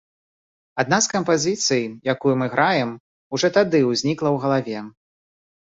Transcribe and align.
Адна 0.83 0.97
з 1.05 1.11
кампазіцый, 1.15 1.83
якую 2.15 2.33
мы 2.43 2.47
граем, 2.55 2.89
ужо 3.35 3.47
тады 3.61 3.87
ўзнікла 3.91 4.29
ў 4.35 4.37
галаве. 4.49 4.79